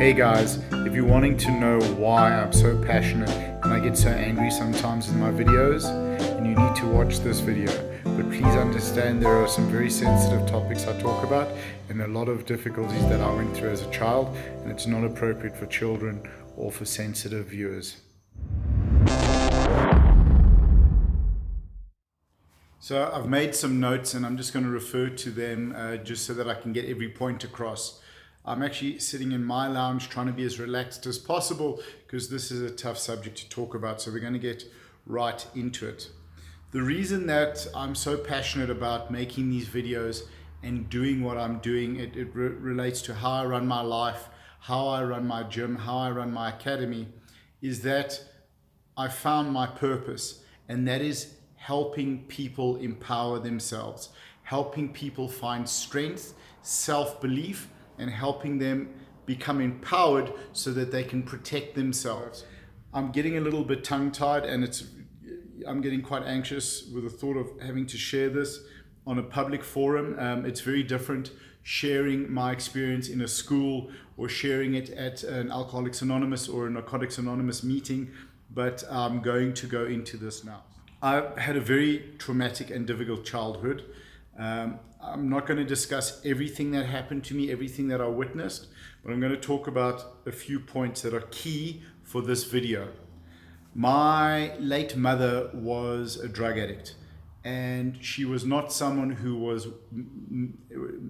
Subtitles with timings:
[0.00, 4.08] Hey guys, if you're wanting to know why I'm so passionate and I get so
[4.08, 5.82] angry sometimes in my videos,
[6.18, 7.70] then you need to watch this video.
[8.04, 11.54] But please understand there are some very sensitive topics I talk about
[11.90, 15.04] and a lot of difficulties that I went through as a child, and it's not
[15.04, 16.26] appropriate for children
[16.56, 17.98] or for sensitive viewers.
[22.78, 26.24] So I've made some notes and I'm just going to refer to them uh, just
[26.24, 28.00] so that I can get every point across.
[28.44, 32.50] I'm actually sitting in my lounge trying to be as relaxed as possible because this
[32.50, 34.00] is a tough subject to talk about.
[34.00, 34.64] So we're going to get
[35.06, 36.10] right into it.
[36.72, 40.22] The reason that I'm so passionate about making these videos
[40.62, 44.28] and doing what I'm doing, it, it re- relates to how I run my life,
[44.60, 47.08] how I run my gym, how I run my academy,
[47.60, 48.22] is that
[48.96, 54.10] I found my purpose, and that is helping people empower themselves,
[54.44, 57.68] helping people find strength, self belief,
[58.00, 58.88] and helping them
[59.26, 62.44] become empowered so that they can protect themselves.
[62.92, 64.84] I'm getting a little bit tongue tied and it's
[65.66, 68.60] I'm getting quite anxious with the thought of having to share this
[69.06, 70.16] on a public forum.
[70.18, 71.30] Um, it's very different
[71.62, 76.70] sharing my experience in a school or sharing it at an Alcoholics Anonymous or a
[76.70, 78.10] Narcotics Anonymous meeting,
[78.50, 80.62] but I'm going to go into this now.
[81.02, 83.84] I had a very traumatic and difficult childhood.
[84.40, 88.68] Um, I'm not going to discuss everything that happened to me, everything that I witnessed,
[89.04, 92.88] but I'm going to talk about a few points that are key for this video.
[93.74, 96.96] My late mother was a drug addict,
[97.44, 99.68] and she was not someone who was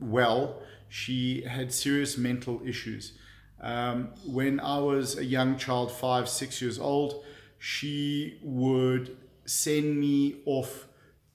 [0.00, 0.62] well.
[0.88, 3.12] She had serious mental issues.
[3.60, 7.24] Um, when I was a young child, five, six years old,
[7.58, 10.85] she would send me off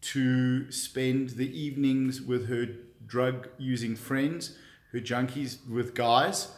[0.02, 2.68] to spend the evenings with her
[3.06, 4.58] drug using friends,
[4.92, 6.50] her junkies with guys,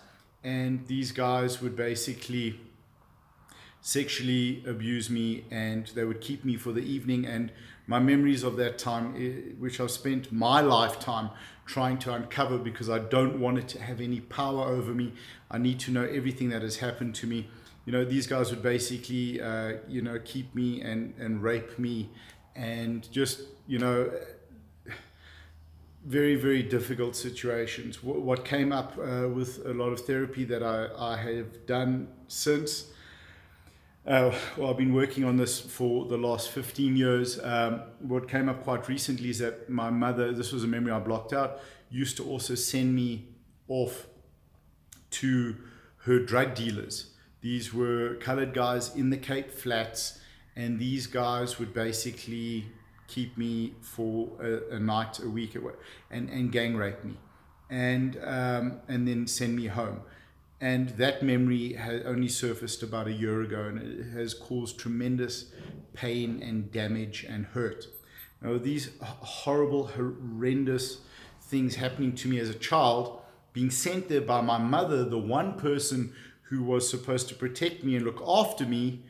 [0.44, 2.60] and these guys would basically
[3.82, 7.26] sexually abuse me and they would keep me for the evening.
[7.26, 7.52] And
[7.86, 11.30] my memories of that time eh, which i've spent my lifetime
[11.66, 15.14] trying to uncover because i don't want it to have any power over me.
[15.52, 17.50] I need to know everything that has happened to me.
[17.86, 22.10] You know these guys would basically uh, you know keep me and and rape me
[22.56, 24.12] and just you know
[26.06, 30.90] very very difficult situations what came up uh, with a lot of therapy that I,
[30.98, 32.88] I have done since
[34.06, 37.40] uh, well, I've been working on this for the last 15 years.
[37.42, 41.00] Um, what came up quite recently is that my mother, this was a memory I
[41.00, 43.30] blocked out, used to also send me
[43.70, 44.08] off
[45.12, 45.56] to
[46.00, 47.12] her drug dealers.
[47.40, 50.20] These were colored guys in the Cape Flats,
[50.56, 52.66] and these guys would basically
[53.08, 55.56] keep me for a, a night, a week,
[56.12, 57.18] and, and gang rape me,
[57.70, 60.02] and, um, and then send me home
[60.64, 65.52] and that memory has only surfaced about a year ago and it has caused tremendous
[65.94, 67.88] pain and damage and hurt.
[68.42, 71.00] Now, these horrible, horrendous
[71.42, 73.20] things happening to me as a child,
[73.52, 77.98] being sent there by my mother, the one person who was supposed to protect me
[77.98, 79.02] and look after me,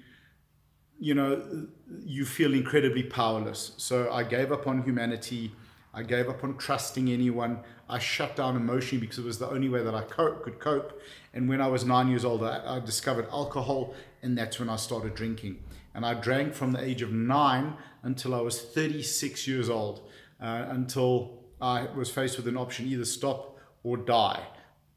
[1.04, 1.68] you know,
[2.06, 3.74] you feel incredibly powerless.
[3.76, 5.52] So I gave up on humanity.
[5.94, 7.60] I gave up on trusting anyone.
[7.90, 11.02] I shut down emotionally because it was the only way that I could cope.
[11.34, 14.78] And when I was nine years old, I, I discovered alcohol, and that's when I
[14.78, 15.62] started drinking.
[15.94, 20.10] And I drank from the age of nine until I was 36 years old,
[20.42, 24.42] uh, until I was faced with an option either stop or die.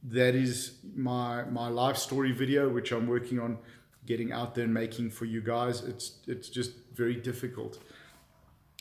[0.05, 3.59] That is my my life story video, which I'm working on
[4.07, 5.83] getting out there and making for you guys.
[5.83, 7.79] It's it's just very difficult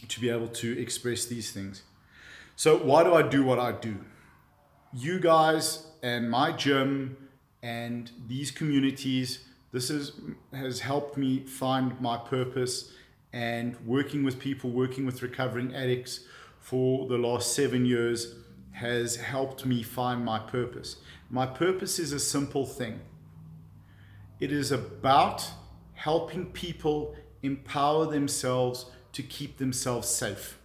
[0.07, 1.83] to be able to express these things.
[2.55, 3.97] So, why do I do what I do?
[4.93, 7.17] You guys and my gym
[7.61, 9.39] and these communities,
[9.71, 10.13] this is,
[10.53, 12.93] has helped me find my purpose
[13.33, 16.21] and working with people, working with recovering addicts
[16.59, 18.35] for the last seven years
[18.71, 20.97] has helped me find my purpose.
[21.29, 22.99] My purpose is a simple thing
[24.39, 25.49] it is about
[25.93, 30.57] helping people empower themselves to keep themselves safe.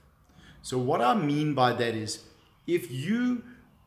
[0.63, 2.25] So, what I mean by that is
[2.67, 3.43] if you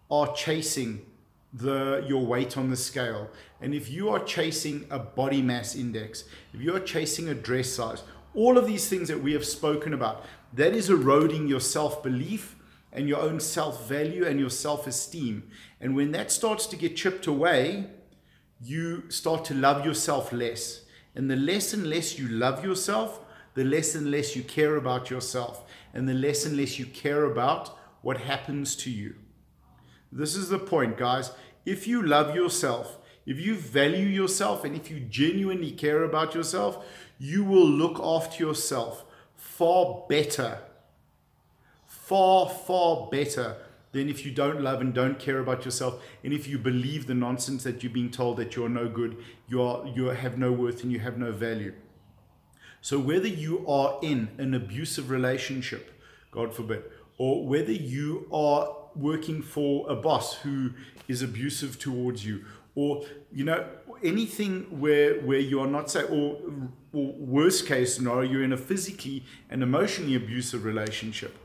[0.09, 1.05] are chasing
[1.53, 3.29] the your weight on the scale
[3.61, 7.69] and if you are chasing a body mass index if you are chasing a dress
[7.69, 8.01] size
[8.33, 12.55] all of these things that we have spoken about that is eroding your self-belief
[12.91, 15.47] and your own self-value and your self-esteem
[15.79, 17.85] and when that starts to get chipped away
[18.63, 20.81] you start to love yourself less
[21.15, 23.19] and the less and less you love yourself
[23.55, 25.63] the less and less you care about yourself
[25.93, 29.15] and the less and less you care about what happens to you.
[30.11, 31.31] This is the point, guys.
[31.65, 36.85] If you love yourself, If you value yourself and if you genuinely care about yourself,
[37.17, 39.05] you will look after yourself
[39.35, 40.59] far better,
[41.85, 43.55] far, far better
[43.93, 47.13] than if you don't love and don't care about yourself and if you believe the
[47.13, 49.17] nonsense that you're being told that you're no good,
[49.47, 51.73] you, are, you have no worth and you have no value.
[52.81, 55.97] So, whether you are in an abusive relationship,
[56.31, 56.83] God forbid,
[57.17, 60.71] or whether you are working for a boss who
[61.07, 62.43] is abusive towards you,
[62.75, 63.65] or you know
[64.03, 66.37] anything where where you are not say or,
[66.91, 71.37] or worst case scenario you're in a physically and emotionally abusive relationship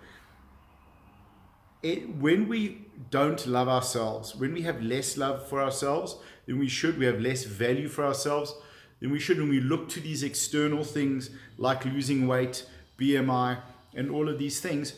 [1.83, 6.17] it, when we don't love ourselves when we have less love for ourselves
[6.47, 8.55] than we should we have less value for ourselves
[9.01, 12.67] than we should when we look to these external things like losing weight
[12.99, 13.59] bmi
[13.95, 14.95] and all of these things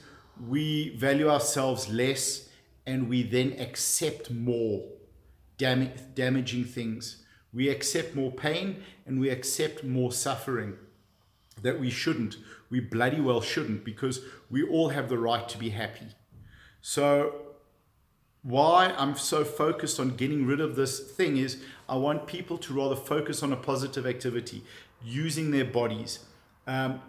[0.48, 2.48] we value ourselves less
[2.86, 4.82] and we then accept more
[5.58, 7.24] dam- damaging things.
[7.52, 10.76] We accept more pain and we accept more suffering
[11.62, 12.36] that we shouldn't.
[12.70, 16.06] We bloody well shouldn't because we all have the right to be happy.
[16.82, 17.34] So,
[18.42, 22.72] why I'm so focused on getting rid of this thing is I want people to
[22.72, 24.64] rather focus on a positive activity,
[25.02, 26.20] using their bodies,
[26.66, 27.02] um,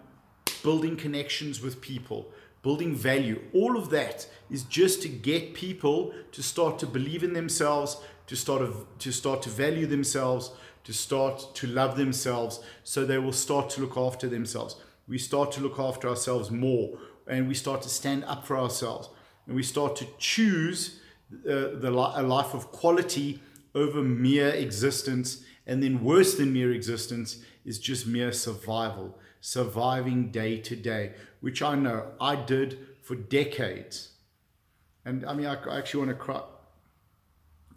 [0.62, 2.30] building connections with people,
[2.62, 3.40] building value.
[3.54, 7.96] All of that is just to get people to start to believe in themselves,
[8.26, 8.62] to start
[8.98, 10.50] to start to value themselves,
[10.84, 14.76] to start to love themselves, so they will start to look after themselves.
[15.08, 19.08] We start to look after ourselves more, and we start to stand up for ourselves,
[19.46, 21.00] and we start to choose
[21.46, 23.40] uh, the a life of quality
[23.74, 30.58] over mere existence, and then worse than mere existence is just mere survival, surviving day
[30.58, 34.10] to day, which I know I did for decades.
[35.04, 36.42] And I mean, I, I actually want to cry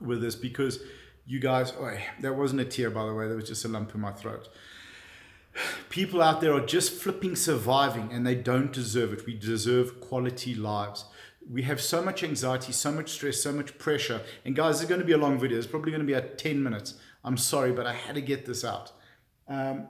[0.02, 0.80] with this because
[1.26, 3.96] you guys, oh, that wasn't a tear, by the way, that was just a lump
[3.96, 4.48] in my throat.
[5.90, 9.26] People out there are just flipping surviving and they don't deserve it.
[9.26, 11.06] We deserve quality lives.
[11.50, 14.22] We have so much anxiety, so much stress, so much pressure.
[14.46, 15.58] And guys, it's going to be a long video.
[15.58, 16.96] It's probably going to be at 10 minutes.
[17.24, 18.92] I'm sorry, but I had to get this out.
[19.48, 19.88] Um,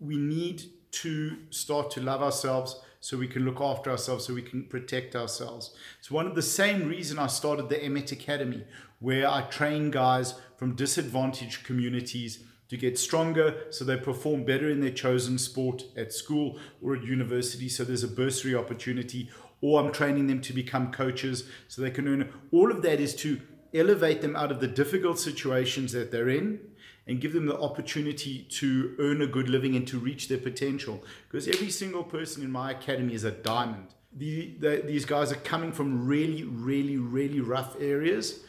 [0.00, 4.42] we need to start to love ourselves so we can look after ourselves, so we
[4.42, 5.74] can protect ourselves.
[6.00, 8.64] It's one of the same reason I started the Emmet Academy,
[8.98, 14.80] where I train guys from disadvantaged communities to get stronger so they perform better in
[14.80, 17.68] their chosen sport at school or at university.
[17.68, 22.08] So there's a bursary opportunity, or I'm training them to become coaches so they can
[22.08, 22.32] earn.
[22.52, 23.40] All of that is to
[23.74, 26.60] elevate them out of the difficult situations that they're in
[27.06, 31.02] and give them the opportunity to earn a good living and to reach their potential.
[31.28, 33.88] Because every single person in my academy is a diamond.
[34.16, 38.40] The, the, these guys are coming from really, really, really rough areas,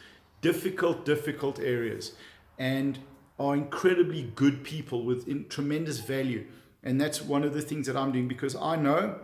[0.42, 2.14] difficult, difficult areas,
[2.58, 3.00] and
[3.40, 6.46] are incredibly good people with in, tremendous value.
[6.84, 9.20] And that's one of the things that I'm doing because I know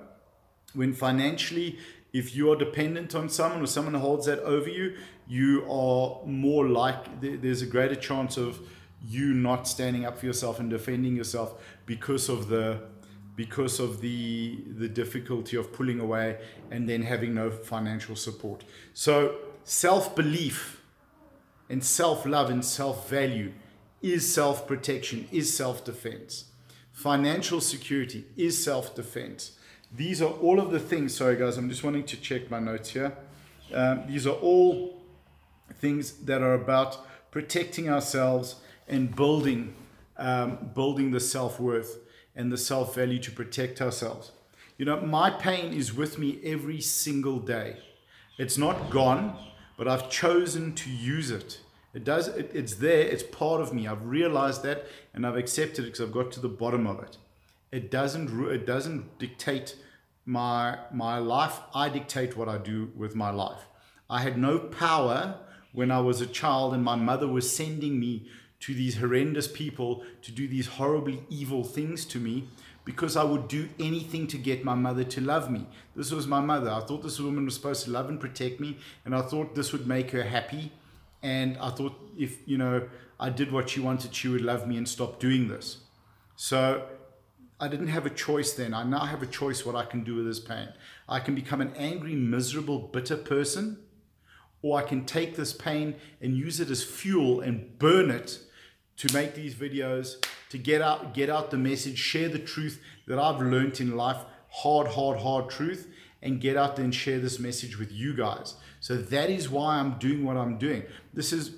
[0.75, 1.79] when financially
[2.15, 4.95] if you are dependent on someone or someone holds that over you,
[5.27, 8.59] you are more like there's a greater chance of
[9.05, 12.79] you not standing up for yourself and defending yourself because of the
[13.35, 16.39] because of the the difficulty of pulling away
[16.71, 18.63] and then having no financial support.
[18.93, 19.35] So
[19.65, 20.81] self-belief
[21.69, 23.51] and self-love and self-value
[24.01, 26.45] is self-protection, is self-defense.
[26.93, 29.57] Financial security is self-defense.
[29.95, 31.15] These are all of the things.
[31.15, 33.15] Sorry, guys, I'm just wanting to check my notes here.
[33.73, 35.01] Um, these are all
[35.75, 36.97] things that are about
[37.31, 38.55] protecting ourselves
[38.87, 39.73] and building
[40.17, 41.99] um, building the self worth
[42.35, 44.31] and the self value to protect ourselves.
[44.77, 47.77] You know, my pain is with me every single day.
[48.37, 49.37] It's not gone,
[49.77, 51.59] but I've chosen to use it.
[51.93, 52.27] It does.
[52.27, 53.01] It, it's there.
[53.01, 53.87] It's part of me.
[53.87, 57.17] I've realized that, and I've accepted it because I've got to the bottom of it.
[57.71, 58.29] It doesn't.
[58.51, 59.75] It doesn't dictate
[60.25, 61.59] my my life.
[61.73, 63.61] I dictate what I do with my life.
[64.09, 65.39] I had no power
[65.73, 68.27] when I was a child, and my mother was sending me
[68.61, 72.47] to these horrendous people to do these horribly evil things to me
[72.85, 75.67] because I would do anything to get my mother to love me.
[75.95, 76.71] This was my mother.
[76.71, 79.73] I thought this woman was supposed to love and protect me, and I thought this
[79.73, 80.71] would make her happy.
[81.21, 82.87] And I thought if, you know,
[83.19, 85.77] I did what she wanted, she would love me and stop doing this.
[86.35, 86.87] So
[87.59, 88.73] I didn't have a choice then.
[88.73, 90.69] I now have a choice what I can do with this pain.
[91.07, 93.79] I can become an angry, miserable, bitter person,
[94.61, 98.39] or I can take this pain and use it as fuel and burn it
[98.97, 100.15] to make these videos,
[100.49, 104.17] to get out, get out the message, share the truth that I've learned in life,
[104.49, 105.87] hard, hard, hard truth,
[106.21, 108.55] and get out there and share this message with you guys.
[108.79, 110.83] So that is why I'm doing what I'm doing.
[111.13, 111.57] This is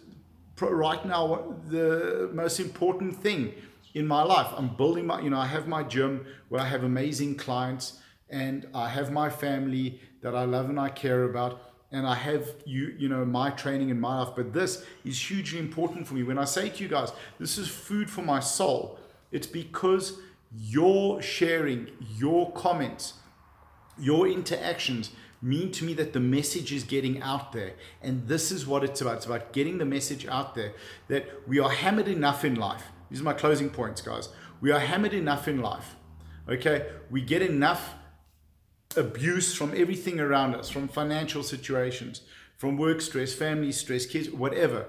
[0.59, 3.53] right now the most important thing
[3.97, 4.47] in my life.
[4.55, 7.99] I'm building my, you know, I have my gym where I have amazing clients
[8.29, 11.61] and I have my family that I love and I care about
[11.91, 14.33] and I have you, you know, my training in my life.
[14.35, 16.21] But this is hugely important for me.
[16.21, 18.99] When I say to you guys, this is food for my soul,
[19.31, 20.19] it's because
[20.55, 23.15] your sharing, your comments,
[23.97, 25.11] your interactions
[25.41, 27.73] mean to me that the message is getting out there.
[28.03, 29.17] And this is what it's about.
[29.17, 30.73] It's about getting the message out there
[31.07, 32.83] that we are hammered enough in life.
[33.09, 34.29] These are my closing points, guys.
[34.61, 35.95] We are hammered enough in life.
[36.49, 36.87] Okay?
[37.09, 37.95] We get enough
[38.95, 42.21] abuse from everything around us, from financial situations,
[42.57, 44.87] from work stress, family stress, kids, whatever.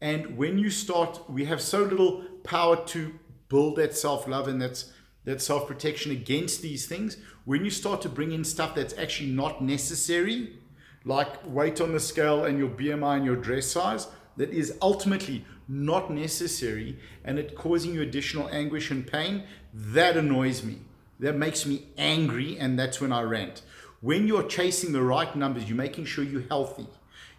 [0.00, 3.14] And when you start, we have so little power to
[3.48, 4.92] build that self love and that's
[5.24, 7.16] that self protection against these things.
[7.44, 10.56] When you start to bring in stuff that's actually not necessary,
[11.04, 14.06] like weight on the scale and your BMI and your dress size,
[14.38, 19.42] that is ultimately not necessary and it causing you additional anguish and pain,
[19.74, 20.78] that annoys me.
[21.20, 23.62] That makes me angry, and that's when I rant.
[24.00, 26.86] When you're chasing the right numbers, you're making sure you're healthy.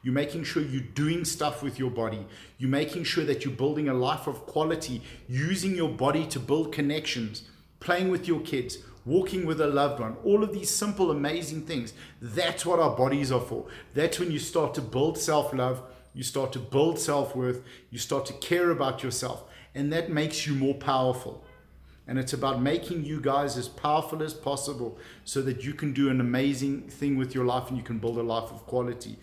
[0.04, 2.26] You're making sure you're doing stuff with your body.
[2.58, 6.74] You're making sure that you're building a life of quality, using your body to build
[6.74, 7.44] connections,
[7.80, 11.94] playing with your kids, walking with a loved one, all of these simple, amazing things.
[12.22, 13.66] That's what our bodies are for.
[13.94, 15.82] That's when you start to build self love,
[16.20, 20.46] you start to build self worth, you start to care about yourself, and that makes
[20.46, 21.46] you more powerful.
[22.08, 26.10] And it's about making you guys as powerful as possible so that you can do
[26.10, 29.16] an amazing thing with your life and you can build a life of quality.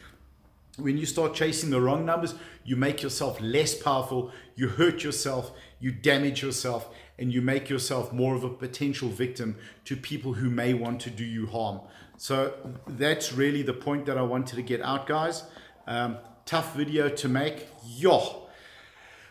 [0.78, 2.34] When you start chasing the wrong numbers,
[2.64, 6.88] you make yourself less powerful, you hurt yourself, you damage yourself,
[7.18, 11.10] and you make yourself more of a potential victim to people who may want to
[11.10, 11.78] do you harm.
[12.16, 12.54] So
[12.86, 15.42] that's really the point that I wanted to get out, guys.
[15.86, 17.68] Um, tough video to make.
[17.84, 18.48] Yo.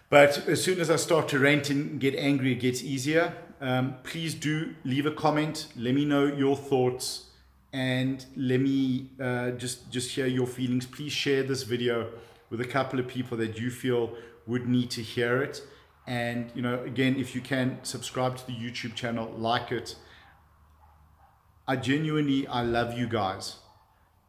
[0.09, 3.95] But as soon as I start to rant and get angry, it gets easier um,
[4.03, 5.67] please do leave a comment.
[5.75, 7.27] Let me know your thoughts
[7.71, 10.85] and let me uh, just just hear your feelings.
[10.85, 12.11] Please share this video
[12.49, 15.61] with a couple of people that you feel would need to hear it.
[16.07, 19.95] And you know, again, if you can subscribe to the YouTube channel, like it.
[21.67, 23.55] I genuinely I love you guys,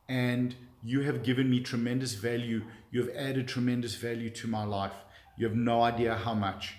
[0.09, 0.55] and
[0.87, 2.63] you have given me tremendous value.
[2.93, 4.93] You have added tremendous value to my life.
[5.37, 6.75] You have no idea how much.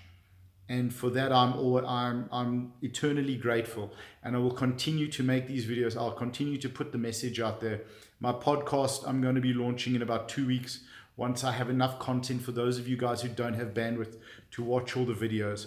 [0.66, 3.92] And for that I'm all I'm I'm eternally grateful.
[4.22, 5.94] And I will continue to make these videos.
[5.94, 7.82] I'll continue to put the message out there.
[8.18, 10.80] My podcast I'm going to be launching in about 2 weeks
[11.16, 14.16] once I have enough content for those of you guys who don't have bandwidth
[14.52, 15.66] to watch all the videos.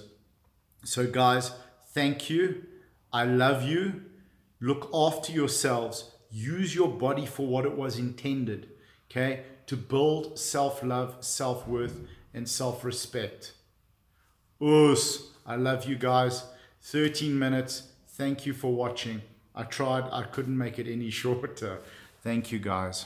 [0.84, 1.52] So guys
[1.94, 2.64] thank you.
[3.14, 4.06] I love you.
[4.60, 8.70] Look after yourselves use your body for what it was intended
[9.10, 12.00] okay to build self-love self-worth
[12.34, 13.54] and self-respect
[14.62, 15.32] Us.
[15.46, 16.44] I love you guys.
[16.84, 17.84] 13 minutes.
[18.10, 19.22] Thank you for watching.
[19.56, 21.80] I tried, I couldn't make it any shorter.
[22.24, 23.06] Thank you guys.